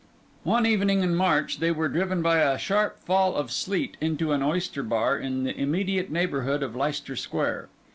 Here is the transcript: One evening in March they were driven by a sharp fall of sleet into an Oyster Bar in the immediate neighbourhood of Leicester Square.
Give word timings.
One 0.45 0.65
evening 0.65 1.01
in 1.03 1.13
March 1.13 1.59
they 1.59 1.69
were 1.69 1.87
driven 1.87 2.23
by 2.23 2.39
a 2.39 2.57
sharp 2.57 3.01
fall 3.03 3.35
of 3.35 3.51
sleet 3.51 3.97
into 4.01 4.31
an 4.31 4.41
Oyster 4.41 4.81
Bar 4.81 5.19
in 5.19 5.43
the 5.43 5.55
immediate 5.55 6.09
neighbourhood 6.09 6.63
of 6.63 6.75
Leicester 6.75 7.15
Square. 7.15 7.69